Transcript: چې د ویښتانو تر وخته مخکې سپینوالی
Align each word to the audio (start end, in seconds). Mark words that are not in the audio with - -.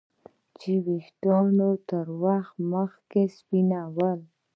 چې 0.59 0.71
د 0.85 0.85
ویښتانو 0.97 1.69
تر 1.89 2.05
وخته 2.23 2.59
مخکې 2.73 3.21
سپینوالی 3.37 4.27